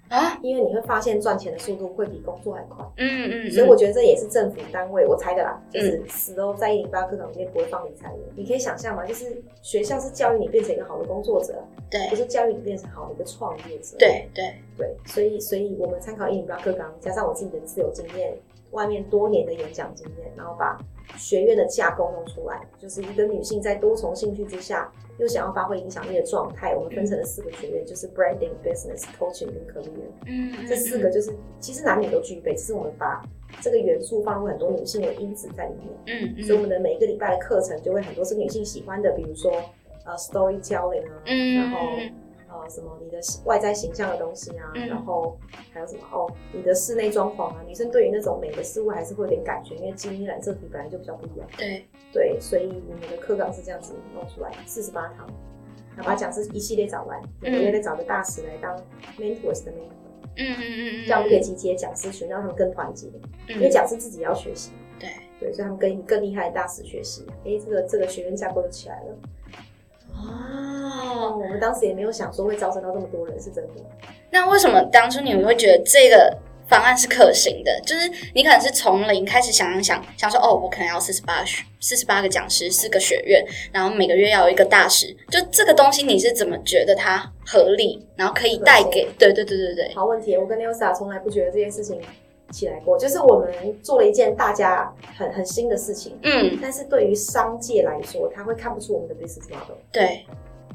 [0.09, 2.85] 啊因为你会发现赚钱的速度会比工作还快。
[2.97, 8.19] 嗯嗯，所以我觉得这也是政府单位我猜的啦，嗯就是死都在一零八课堂里面不会放理财的。
[8.35, 11.53] 你可以想象嘛，就是学校是教育你变成一个好的工作者，
[11.89, 13.97] 对不是教育你变成好的一个创业者。
[13.97, 18.35] 对对，对，所以所以我们参考一零八课纲，加上我自己的自由经验，
[18.71, 20.77] 外面多年的演讲经验，然后把
[21.17, 29.89] 学院的架构弄出来，就是一个女性在多重兴趣之下，又想要发挥影响力的状态，我们分成了四个学院，就是 branding、business、coaching 跟 career。
[30.27, 33.21] 嗯这四个就是其实男女都具备，只是我们把
[33.61, 35.89] 这个元素放入很多女性的因子在里面。
[36.05, 39.51] 嗯嗯所以我们的每一个礼拜的课程就会很多是女性喜欢的，比如说
[40.05, 41.79] 呃 storytelling 啊，嗯然后
[42.61, 45.37] 呃什么你的外在形象的东西啊，嗯然后
[45.71, 55.27] 还有什么哦你的室内装潢啊，女生对于那种美的事物还是会有点感觉，因为基因染色体本来就比较不一样，对对，所以我们的课纲是这样子弄出来，四十八堂，
[55.95, 58.75] 那把讲师一系列找来，每个月再找个大使来当
[59.17, 59.99] mentors 的 mentor。
[60.41, 63.07] 嗯嗯嗯，这样可以集结讲师群，让他们更团结，
[63.49, 69.17] 嗯因为讲师自己也要学习，对对，所以他们跟更厉害的大师学习，哎，这个这个学院架构就起来了。
[71.39, 73.73] 哦，我们当时也没有想说会招生到这么多人，是真的。
[74.31, 77.81] 那为什么当初你们会觉得这个方案是可行的？
[77.83, 89.07] 就是你可能是从零开始想想想说，哦，我可能要四十八学四十八个讲师，四个学院，然后每个月要有一个大师，就这个东西你是怎么觉得它合理，然后可以带给？
[89.17, 91.99] 对对对对对，好问题，我跟 Nelsa 从来不觉得这件事情
[92.51, 100.23] 起来过，就是我们做了一件大家很很新的事情，嗯，但是对于商界来说，他会看不出我们的 business model，对，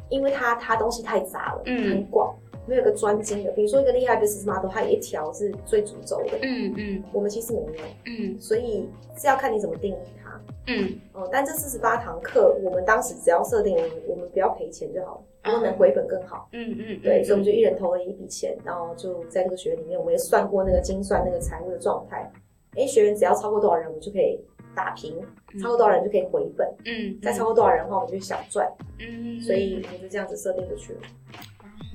[0.09, 2.35] 因为它它东西太杂了，嗯很广，
[2.67, 3.51] 没有一个专精的。
[3.53, 10.41] 比如说一个厉害的 business model，它有一条是最主轴的，嗯嗯我们其实没有，嗯所以是要看你怎么定义它。
[10.67, 16.49] 嗯哦，但这四十八堂课，我们当时只要设定我们我们不要赔钱就好了，如果能回本更好。
[16.53, 22.31] 嗯嗯，对，所以我们就一人投了一笔钱，然后就在这个学院里面，我们也算过那个精算那个财务的状态。
[22.77, 24.41] 哎，学员只要超过多少人，我们就可以
[24.75, 25.17] 打平，
[25.63, 28.67] 超过多少人就可以回本，嗯，再超过多少人的话，我们就小赚。
[28.99, 31.01] 嗯，所以我们就这样子设定就去了。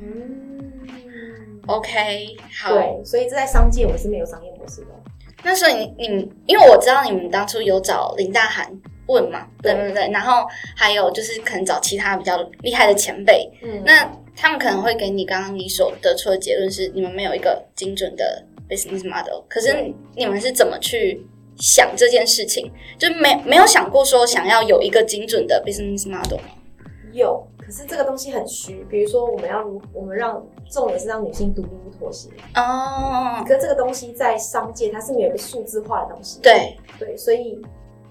[0.02, 2.74] 嗯，OK，好。
[2.74, 4.88] 对，所以这在商界我们是没有商业模式的。
[5.44, 8.70] 那所以你你们，因为我知道你们当初有找林大涵
[9.08, 19.44] 问嘛，对对对对，然后还有就是可能找其他比较厉害的前辈，嗯那他们可能会给你刚刚你所得出的结论是，你们没有一个精准的 business model。
[19.50, 21.26] 可是你们是怎么去
[21.60, 22.72] 想这件事情？
[22.98, 26.56] 就没没有想过说想要有一个精准的 business model 吗？
[27.12, 28.86] 有，可是这个东西很虚。
[28.90, 32.30] 比如说，我们要如我们让重点是让女性独立不妥协。
[32.56, 36.40] 哦，可这个东西在商界它是没有一个数字化的东西。
[36.42, 37.60] 对，对，所以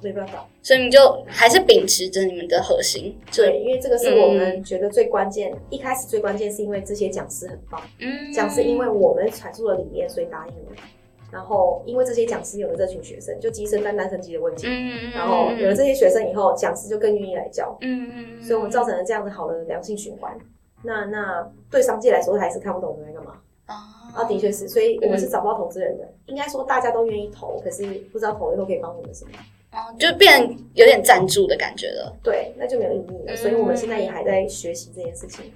[0.03, 0.47] 没办法。
[0.63, 5.55] 所以你就还是秉持着你们的核心，就对，因为这个是我们觉得最关键。
[5.71, 10.83] 一开始最关键是因为这些讲师很棒，嗯，讲师因为我们阐述了理念，所以答应了。
[11.31, 14.67] 然后因为这些讲师有了这群学生，就鸡生蛋蛋生鸡的问题。
[14.67, 17.77] 嗯，然后有了这些学生以后，讲师就更愿意来教。
[17.83, 20.37] 嗯，嗯，所以我们造成了这样子好的良性循环。
[20.83, 23.33] 那那对商界来说，还是看不懂我们在干嘛
[23.67, 23.75] 哦
[24.15, 24.25] 啊？
[24.25, 26.09] 的确是，所以我们是找不到投资人的。
[26.27, 29.33] 应该说大家都愿意投，可是不知道投了以后可以帮我们什么。
[29.73, 32.17] 哦，就变有点赞助的感觉了。
[32.23, 33.37] 对，那就没有意义了。
[33.37, 35.53] 所以我们现在也还在学习这件事情。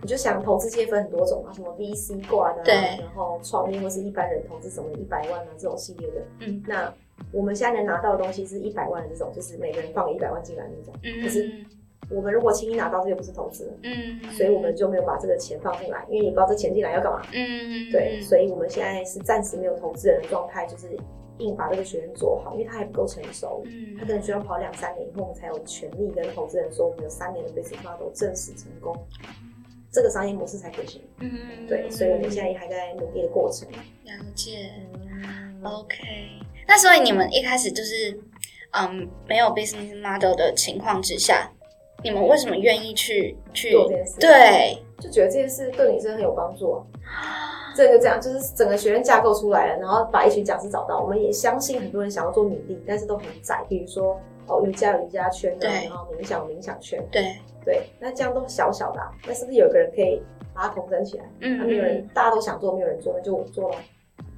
[0.00, 6.22] 你就想投资界分很多种啊，什么 VC 挂的、啊，对然后创业或是一般人投资什么一百万啊这种系列的。
[6.40, 6.92] 嗯那
[7.32, 10.94] 我们现在能拿到的东西是一百万的这种，就是每个人放一百万进来那种。
[11.02, 11.50] 嗯，可是
[12.10, 13.72] 我们如果轻易拿到，这就不是投资了。
[13.82, 17.20] 嗯，所以我们就没有把这个钱放进来，因为你不知道这钱进来要干嘛。
[17.32, 20.96] 嗯，对，所以我们现在是暂时没有投资人的状态，就是
[21.38, 28.96] 硬把这个学员做好，因为他还不够成熟，嗯，他可能需要跑两三年以后，我们才有权利跟投资人说，我们有三年的 business model 正式成功，
[29.90, 31.02] 这个商业模式才可行。
[31.20, 33.68] 嗯，对，所以我们现在也还在努力的过程。
[33.70, 35.96] 了解嗯，，OK。
[36.66, 38.18] 那所以你们一开始就是，
[38.72, 41.50] 嗯，没有 business model 的情况之下，
[42.04, 46.84] 你们为什么愿意去去做这件事对，就觉得这件事对女生很有帮助啊。
[47.74, 51.00] 这就这样，就是整个学院架构出来了，然后把一群讲师找到。
[51.00, 55.88] 我们也相信很多人想要做努力，但是都很窄，比如说哦瑜伽有瑜伽圈的，对。
[55.88, 60.22] 然后冥想冥想圈，对，对，那这样都小小的、啊，那是不是有一个人可以
[60.54, 61.24] 把它统整起来？
[61.40, 63.76] 嗯那没有人，大家都想做，没有人做，那就我做了。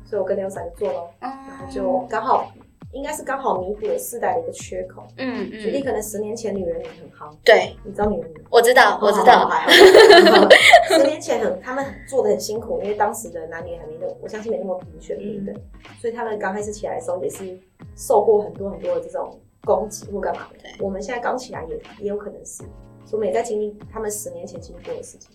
[0.05, 2.51] 所以我跟刘三就做咯，嗯，然后就刚好
[2.93, 5.05] 应该是刚好弥补了世代的一个缺口。
[5.19, 8.41] 嗯嗯，举例，可能十年前女人也很夯，对，你知道女人吗？
[8.51, 9.49] 我知道，我知哦道，
[10.91, 15.55] 十年前很，他们做的很辛苦，因为当时的男女还没那么，我相信没那么平权平等，
[16.01, 17.57] 所以他们刚开始起来的时候也是
[17.95, 20.49] 受过很多很多的这种攻击或干嘛。
[20.79, 22.63] 我们现在刚起来也也有可能是，
[23.05, 25.31] 所以我们也在经历他们十年前经历过的事情。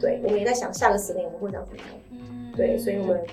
[0.00, 1.88] 对，我们也在想下个十年我们会长怎么样。
[2.10, 3.24] 嗯对，所以我们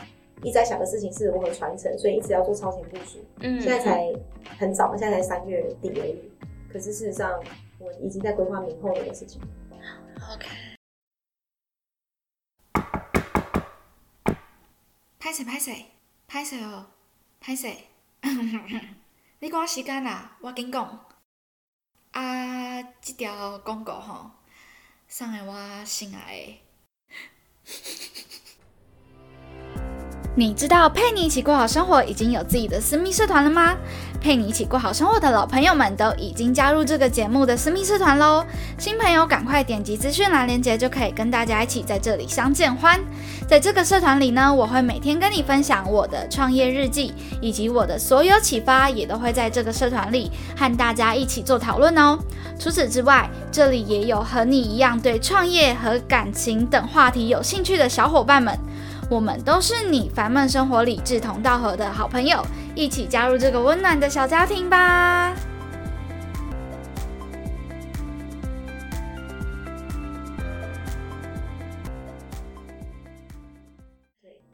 [0.44, 3.20] 一直在想的事情是如何传承，所以一直要做超前部署。
[3.40, 4.12] 嗯现在才
[4.58, 6.32] 很早，现在才三月底而已。
[6.72, 7.40] 可是事实上，
[7.80, 9.42] 我们已经在规划明后年的事情。
[10.34, 10.48] OK，
[15.20, 15.86] 拍谁拍谁
[16.28, 16.86] 拍谁哦，
[17.40, 17.76] 拍谁？
[19.44, 21.10] 你赶时间啊，我紧讲。
[22.12, 24.30] 啊，即条广告吼，
[25.08, 26.62] 送给我心爱的。
[30.34, 33.76] 你知道陪你一起过好生活已经有自己的私密社团了吗？
[34.22, 38.46] 陪你一起过好生活的老朋友们都已经加入这个节目的私密社团喽！
[38.78, 42.98] 新朋友赶快点击资讯栏链接，就可以跟大家一起在这里相见欢。
[43.46, 52.18] 在这个社团里呢，我会每天跟你分享我的创业日记，以及我的所有启发，也都会在这个社团里和大家一起做讨论哦。
[52.58, 58.58] 除此之外，这里也有和你一样对创业和感情等话题有兴趣的小伙伴们。
[59.12, 62.42] 我们都是你烦闷生活里志同道合的好朋友，
[62.74, 65.36] 一起加入这个温暖的小家庭吧！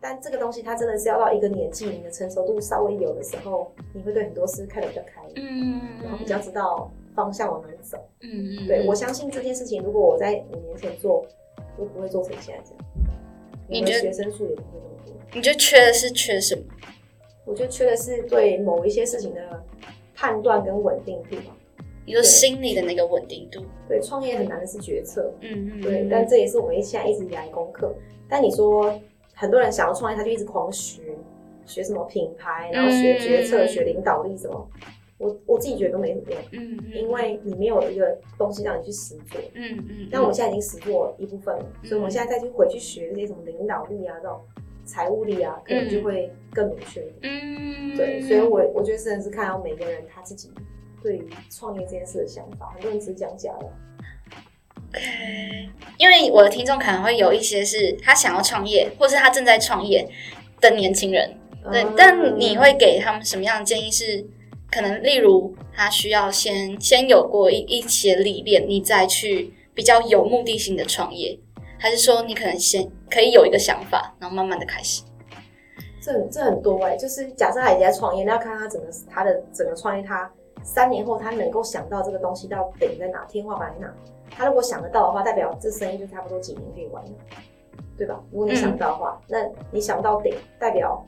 [0.02, 8.00] 但这个东西它真的是要到一个年纪，你的成熟度稍微有的时候，你会对很多事看得比较开，嗯，然后比较知道方向往哪里走。
[8.22, 11.24] 嗯嗯，对我相信这件事情，如果我在五年前做，
[11.78, 12.84] 我不会做成现在这样。
[13.68, 15.28] 你觉得学生数也不会这么多。
[15.34, 16.64] 你觉得缺的是缺什么？
[17.46, 19.64] 我觉得缺的是对某一些事情的
[20.14, 21.56] 判断跟稳定度吧。
[22.06, 27.94] 你说心理的那个稳定度，对，创业很难的是决策，嗯嗯，对，但这也是我们现在一直以来功课。
[28.30, 28.98] 但你说
[29.34, 31.02] 很多人想要创业，他就一直狂学，
[31.66, 34.70] 学什么品牌，然后学决策、嗯学领导力什么。
[35.18, 39.42] 我我自己觉得都没什么用，嗯，嗯因为你没有一个东西让你去实做。
[39.56, 44.40] 嗯嗯，但我们现在已经实做了一部分了，所以我们现在再去回去学这些什么领导力啊这种，
[44.86, 47.22] 财务力啊，可能就会更明确一点。
[47.24, 50.52] 嗯，对，所以我我觉得真的是看到每个人他自己
[51.02, 53.66] 对于创业这件事的想法，很多人只是讲假的。
[54.94, 60.08] OK，因为我的听众可能会有一些是他想要创业，或是他正在创业
[60.62, 61.36] 的年轻人，
[61.72, 64.24] 对，嗯但你会给他们什么样的建议是？
[64.72, 71.40] 可能例如他需要先先有过一一些历练，你再去比较有目的性的创业，
[71.80, 75.04] 还是说你可能先可以有一个想法，然后慢慢的开始？
[76.02, 80.32] 这很这很多哎、就是假设他已经在创业，那要看他整个他的整个创业，他
[80.64, 83.94] 三年后他能够想到这个东西到顶在哪，天花板在哪。
[84.30, 87.12] 他如果想得到的话，代表这生意就差不多几年可以完了，
[87.98, 88.22] 对吧？
[88.32, 89.40] 如果你想得到的话，那
[89.72, 91.06] 你想不到顶，代表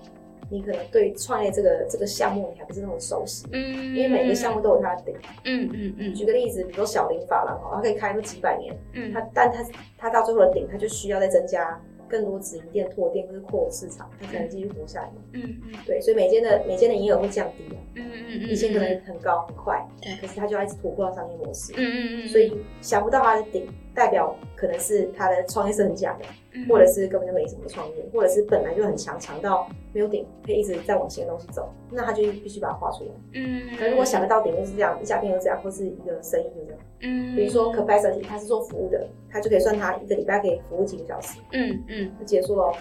[0.49, 3.95] 你可能对创业这个这个项目你还不是那么熟悉，嗯。
[3.95, 5.15] 因为每个项目都有它的顶。
[5.45, 6.13] 嗯嗯嗯。
[6.13, 9.11] 举个例子，比如说小林法郎哦，它可以开个几百年，嗯。
[9.13, 9.63] 它但它
[9.97, 15.21] 它到最后的顶，它就需要再增加更多直营店、拓店或者扩市场，它才能继续活下来嘛。
[15.33, 15.73] 嗯嗯。
[15.85, 20.15] 对，所以每间的每间的营业额会降低啊，嗯嗯嗯，以前可能很高很快，对。
[20.19, 33.11] 可是它就要一直突破到商业模式，嗯嗯嗯，所以想不到它的顶，代表可能是他的创业是很假的，嗯或者是根本就没什么创业，或者是本来就很强，强到没有顶，可以一直在往新的东西走，那他就必须把它画出来。
[33.33, 36.79] 嗯，可如果想得到顶就是这样，一家店就这样，或是一个生意就这样。
[37.01, 42.71] 嗯，比如说 capacity，他是做服务的，他就可以算他一个礼拜可以服务几个小时，嗯嗯就结束了。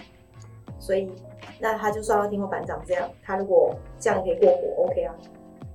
[0.78, 1.10] 所以
[1.58, 5.14] 那他就算到天花板长这样，他如果这样也可以过活，OK 啊。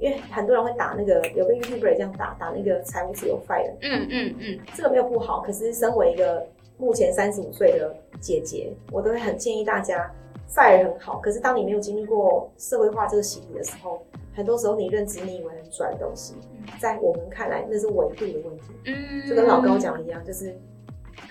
[0.03, 5.39] 因为很多人会打那个，有个 YouTuber 也这样打，打那个财务自由 fire，嗯嗯嗯这个没有不好。
[5.39, 6.45] 可是身为一个
[6.77, 10.11] 目前三十五岁的姐姐，我都会很建议大家
[10.53, 16.35] fire 很好，可是当你没有经历过社会化这个洗礼的时候，很多时候你认知你以为很拽的东西，
[16.81, 18.73] 在我们看来那是维度的问题。
[18.87, 20.53] 嗯，就跟老高讲的一样，就是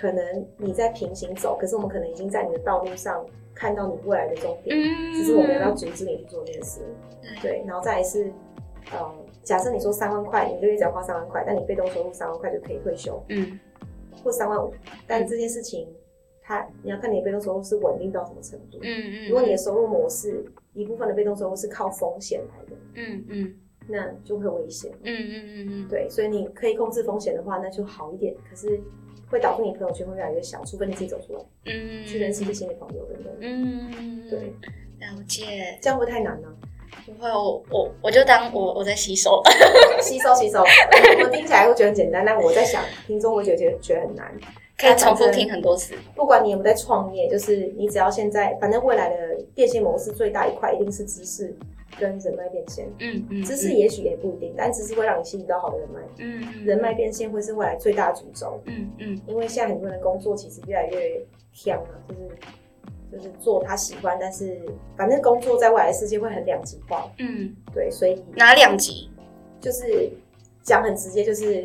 [0.01, 3.23] 可能你在平行走，可是我们可能已经在你的道路上
[3.55, 6.81] 看到你未来的终点，嗯，只是我们要阻止你去做这件事。
[7.43, 8.33] 对，然后再来是，
[8.90, 13.59] 呃，假设你说三万块，你一个月只要花三万块，但你被动收入三万块就可以退休，嗯
[14.23, 14.73] 或三万五，
[15.07, 15.88] 但这件事情
[16.42, 18.79] 它你要看你的被动收入是稳定到什么程度。
[18.83, 23.55] 嗯嗯，如果你的收入模式一部分的被动收入是靠风险来的，嗯嗯
[23.88, 24.92] 那就会危险。
[25.03, 28.33] 嗯嗯嗯嗯，对，所以你可以控制风险的话，那就好一点。
[28.49, 28.81] 可是
[29.29, 33.33] 会导致你朋友圈会越来越小，除非你自己走出来，嗯，去认识一些新的朋友对不对。
[33.40, 34.38] 嗯，对，
[35.01, 35.79] 了解。
[35.81, 36.49] 这样会太难呢？
[37.12, 39.42] 不会，我我我就当我我在吸收。
[40.01, 40.61] 吸收吸收，
[41.22, 44.33] 我听起来会觉得很简单，但我在想，听众会觉得觉得很难。
[44.77, 45.94] 可以重复听很多次。
[46.16, 49.16] 不管你有没有在创业，就是你只要现在，反正未来的
[49.55, 51.55] 变现模式最大一块一定是知识
[52.01, 52.88] 跟人脉变现。
[52.98, 58.61] 嗯嗯，知识也许也不一定，但知识会让你吸引到好的人脉，嗯嗯人脉变现会是未来最大的主轴。
[58.64, 61.20] 嗯嗯因为现在很多人的工作其实越来越
[61.53, 62.20] 香了，就是
[63.12, 64.61] 就是做他喜欢，但是
[64.96, 69.11] 反正工作在未来的世界会很两极化，嗯，对，所以哪两极？
[69.61, 70.11] 就是
[70.62, 71.62] 讲很直接，就是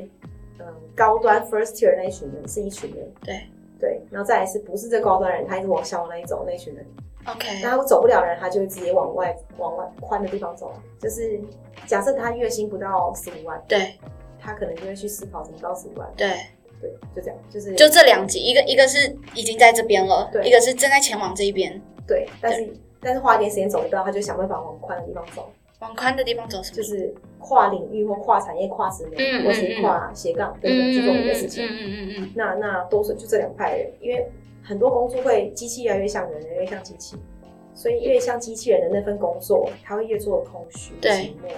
[0.59, 3.41] 嗯，高端 first tier 那一群人是一群人，对。
[3.79, 6.83] 对，然后再来是不是这高端人，他一直往下往那里走那一群人
[7.27, 11.39] ，，OK，那他走不了人，他就会直接往外往外宽的地方走，就是
[11.85, 13.93] 假设他月薪不到十五万，对。
[14.39, 16.37] 他可能就会去思考怎么到十五万，对，
[16.81, 26.75] 对，就这样，就是就这两集，一个一个是已经在这边了，对一个是正在前往这一边，对，但是但是花一点时间走不到，他就想办法往宽的地方走，往宽的地方走什么？
[26.75, 31.65] 就是跨领域或跨产业、跨职能，嗯或是跨斜杠等等这种的事情。
[31.65, 34.25] 嗯嗯嗯嗯那那多数就这两派人，因为
[34.63, 37.15] 很多工作会机器越来越像人，人越像机器，
[37.73, 41.51] 所以越像机器人的那份工作，他会越做得空虚、对寂寞。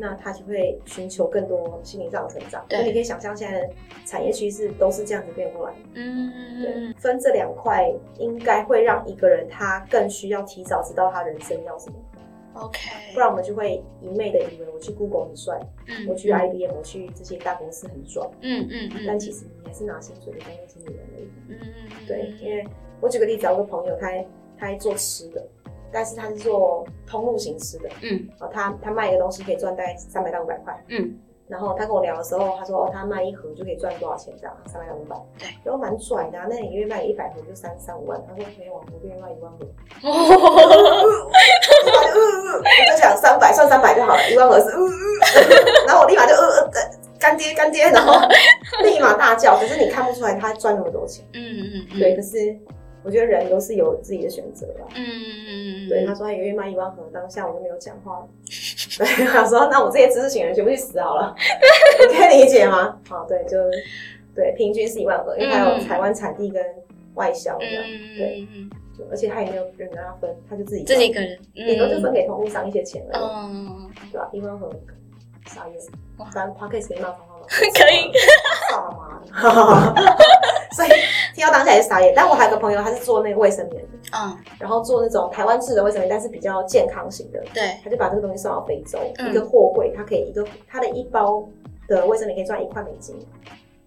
[0.00, 2.64] 那他就会寻求更多心灵上的成长。
[2.68, 3.68] 对你可以想象现在的
[4.06, 5.78] 产业趋势都是这样子变过来的。
[5.94, 11.96] 嗯对嗯，分这两块应该会让一个人他更需要提早知道他人生要什么
[12.54, 12.78] ，，OK，
[13.12, 15.58] 不然我们就会一昧的以为我去 Google 很帅，
[15.88, 21.28] 嗯我去 IBM，我去这些大公司很壮，嗯嗯嗯，但其实你还是拿薪水的工作经理人而已。
[21.48, 22.64] 嗯嗯嗯对，因为
[23.00, 24.10] 我举个例子啊，我有个朋友他
[24.58, 25.44] 他还做吃的，
[25.92, 28.28] 但是他是做通路形式的，嗯。
[28.40, 31.18] 哦，他他卖一个东西可以赚大概三百到五百块，嗯。
[31.48, 39.64] 然后他跟我聊的时候，他说哦，他卖一盒就可以赚多少钱这样，三百到五百，对，然后蛮拽的、啊，那你一个月卖一百盒就三三五万，他说没有啊，我月卖一万盒，
[40.02, 41.32] 哦
[42.60, 44.66] 我就想三百算三百就好了，一万盒是，
[45.88, 46.70] 然后我立马就呃呃呃
[47.18, 48.20] 干爹干爹，然后
[48.82, 52.54] 立马大叫，可是你看不出来他赚那么多钱，嗯嗯嗯，对，可是
[53.04, 54.86] 我觉得人都是有自己的选择吧。
[54.94, 58.28] 嗯嗯嗯，对，他说他一个月卖一万盒，当下我就没有讲话了。
[58.98, 61.34] 对，他说那我这些知识型人全部去死好了，
[62.08, 62.98] 你可以理解吗？
[63.08, 63.56] 好，对，就
[64.34, 66.64] 对，平均是一万盒，因为还有台湾产地跟
[67.14, 67.84] 外销这样。
[68.16, 74.28] 对，嗯就而且他也没有人跟他分，他就自己自己一个人，顶多就分嗯，给同路商一些钱而已，嗯，对吧？
[74.32, 74.68] 一万和
[75.46, 75.76] 傻眼
[76.18, 77.46] 哇，反正 podcast 没骂脏话吗？
[77.48, 78.10] 可以，
[78.70, 79.94] 操他妈！
[80.74, 80.88] 所以
[81.38, 82.12] 听到当下也是傻眼。
[82.16, 91.48] 但我还有个朋友，他是做那个卫生棉的，嗯，然后做那种台湾制的卫生棉，但是比较健康型的，对，他就把这个东西送到非洲、嗯一个货柜，它可以一个它的一包
[91.86, 93.16] 的卫生棉可以赚一块美金，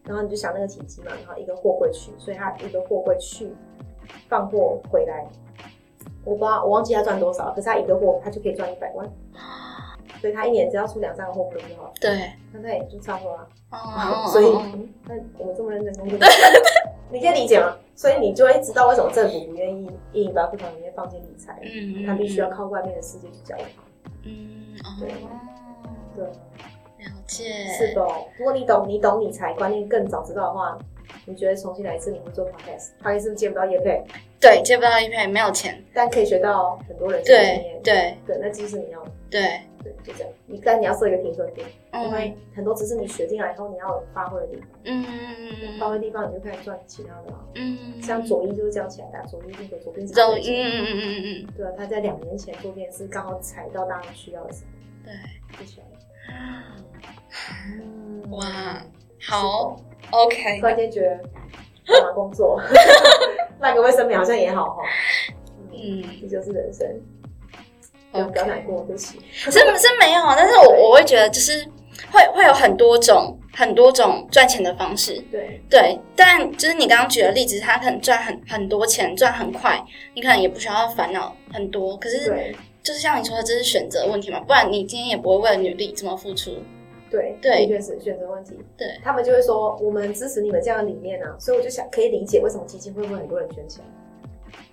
[0.06, 3.54] 然后你就想那个体积嘛，然后一个货柜去，所以他一个货柜去
[4.30, 5.28] 放货回来，
[6.24, 9.06] 我不知道我忘记他赚多少，可是他一个货他就可以赚一百万，
[10.22, 13.48] 所以他一年只要出两三个货柜就好了，对，那他也就差不多了。
[13.72, 16.18] 哦，所以，嗯那我们这么认真工作，
[17.12, 17.76] 你可以理解吗？
[17.96, 23.64] 所以你就会知道为什么政府不愿意一零八课堂里面放进理财，嗯，他必须要靠外面的世界去教他。
[24.24, 25.30] 嗯，对哦，
[26.16, 27.44] 对，了解，
[27.78, 28.26] 是的哦。
[28.38, 30.78] 如果你懂你懂理财观念更早知道的话，
[31.26, 34.04] 你觉得重新来一次你会做 podcast，podcast 是不是接不到业配，
[34.40, 37.82] 对，接不到业配，没有钱，但可以学到很多人生经对验。
[37.84, 39.62] 对对，那知识你要对，对，
[40.04, 40.32] 就这样。
[40.48, 47.46] 你但你要设一个停损点，因为嗯很多知识你学进来以后，你要有发挥的地方，嗯嗯嗯发挥的地方你就开始赚其他的了。
[47.56, 54.72] 嗯，像左一就是这样起来的啊，左一那个左边是走，一嗯嗯嗯嗯嗯，对啊，他在两年前做电视，刚好踩到大家需要的时候。
[55.04, 55.14] 对，
[55.60, 55.92] 就起来了。
[57.66, 58.46] 嗯哇，
[59.28, 59.76] 好
[60.12, 61.18] ，OK，突然间觉得
[61.86, 62.62] 干嘛工作，
[63.60, 64.84] 卖个卫生棉好像也好哈。
[65.72, 66.88] 嗯，嗯这就是人生。
[68.12, 69.20] 不要不要难过，对不起。
[69.32, 71.66] 是是没有，但是我我会觉得就是
[72.12, 79.84] 会会有很多种很多种赚钱的方式，对对，但就是你刚刚举的例子，他可能赚很很多钱，赚很快，
[80.14, 81.96] 你可能也不需要烦恼很多。
[81.98, 86.52] 可是就是像你说的，这是选择问题嘛，不然你今天也不会为了女力这么付出。
[87.12, 88.58] 对对的确是选择问题。
[88.78, 93.84] 对他们就会说我们支持你们这样的理念啊，所以我就想可以理解为什么基金会会很多人捐钱，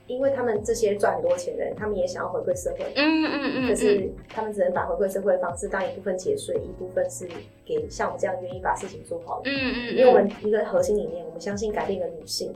[0.08, 2.84] 因为他们这些赚很多钱的人，他们也想要回馈社会。
[2.96, 7.28] 嗯嗯嗯嗯，可是他们只能把回馈社会的方式当一部分节税，一部分是
[7.64, 9.50] 给像我这样愿意把事情做好的。
[9.50, 12.52] 嗯嗯，因为我们一个核心理念，我们相信改变一个女性，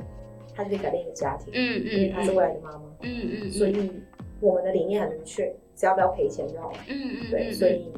[0.56, 2.82] 她就可以改变一个家庭，嗯嗯因为她是未来的妈妈。
[3.02, 3.92] 嗯嗯，所以
[4.40, 6.78] 我们的理念很明确，只要不要赔钱就好了。
[6.88, 7.92] 嗯嗯对，所以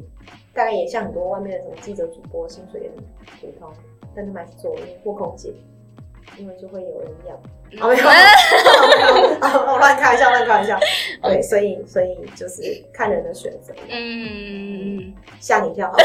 [0.53, 2.97] 大概也像很多外面的什么记者、主播，薪水也很
[3.39, 3.71] 普通，
[4.13, 5.53] 但他们还是做，因为或空姐，
[6.37, 7.37] 因为就会有人养。
[7.81, 8.03] 哦，没有，
[9.73, 10.79] 我乱开玩笑，乱开玩笑。
[11.23, 12.61] 对，所以所以就是
[12.93, 13.73] 看人的选择。
[13.89, 15.97] 嗯吓你一跳，好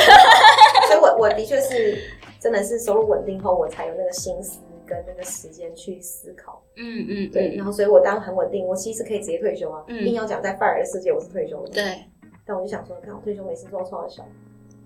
[0.89, 1.99] 所以我我的确是
[2.41, 6.61] 真的是收入稳定后，我才有那个心思跟那个时间去思考。
[6.77, 9.85] 嗯嗯对，然后所以我当很稳定，我其实可以直接退休啊。
[9.87, 11.71] 嗯硬要讲在 fire 的世界，我是退休的。
[11.73, 12.05] 对，
[12.45, 14.27] 但我就想说，看我退休没事做，超小。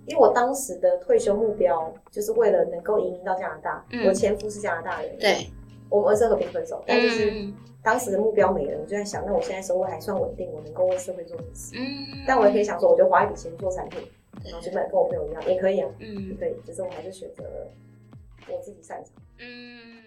[0.07, 4.07] 因为我当时的退休目标就是为了能够移民到加拿大，嗯。
[4.07, 5.47] 我前夫是加拿大人，对，
[5.89, 7.55] 我们是和平分手，但就是嗯。
[7.83, 11.75] 当时的目标没了，我就在想，那我现在收入还算稳定，我能够为社会做什么事？
[11.77, 14.01] 嗯，但我也可以想说，我就花一笔钱做产品，
[14.43, 14.51] 对。
[14.51, 16.35] 然后就卖跟我朋友一样，也可以啊，嗯。
[16.39, 17.71] 可以，只是我还是选择了
[18.49, 19.13] 我自己擅长。
[19.39, 20.01] 嗯。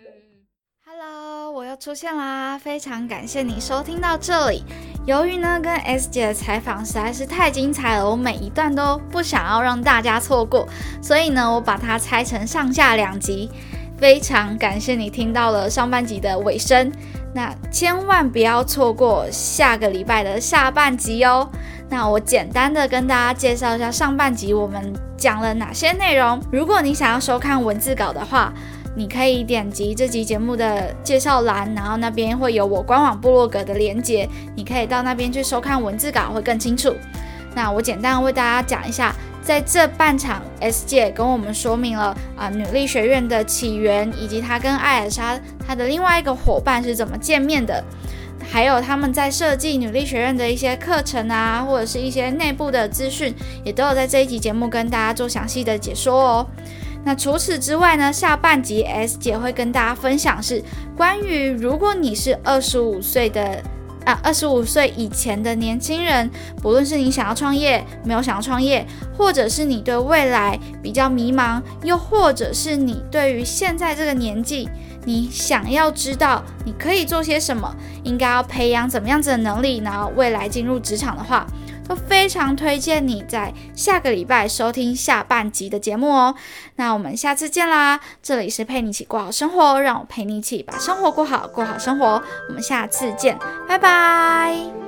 [0.89, 2.57] Hello，我又出现啦！
[2.57, 4.63] 非常感谢你收听到这里。
[5.05, 10.65] 由于呢跟 S 姐的采访实在是太精彩了，我每一段都不想要让大家错过，
[11.01, 13.51] 所以呢我把它拆成上下两集。
[13.97, 16.89] 非常感谢你听到了上半集的尾声，
[17.33, 21.49] 那千万不要错过下个礼拜的下半集哦。
[21.89, 26.41] 那我简单的跟大家介绍一下上半集我们讲了哪些内容。
[26.49, 28.53] 如果你想要收看文字稿的话，
[28.97, 36.95] 你可以点击这集节目的介绍栏，然后那边会有我官网部落格的连接，你可以到那边去收看文字稿，会更清楚。
[37.53, 47.83] 那我简单为大家讲一下，在这半场，S 姐跟我们说明了啊、女力学院的起源，以及她跟艾尔莎她的另外一个伙伴是怎么见面的，
[48.51, 53.31] 还有他们在设计女力学院的一些课程啊，或者是一些内部的资讯，
[53.63, 56.47] 也都有在这一集节目跟大家做详细的解说哦。
[57.03, 60.61] 那除此之外呢，下半集 S 姐会跟大家分享是
[60.95, 63.63] 关于如果你是二十五岁的
[64.03, 66.29] 啊二十五岁以前的年轻人，
[66.61, 68.85] 不论是你想要创业，没有想要创业，
[69.17, 74.69] 或者是你对未来比较迷茫，又或者是你对于现在这个年纪，
[75.05, 77.73] 你想要知道你可以做些什么，
[78.03, 81.47] 应该要培养怎么样子的能力，然后未来进入职场的话。
[81.87, 86.35] 都非常推荐你在下个礼拜收听下半集的节目哦。
[86.75, 87.99] 那我们下次见啦！
[88.21, 92.21] 这里是陪你一起过好生活，让我陪你一起把生活过好，过好生活。
[92.49, 94.86] 我们下次见，拜拜。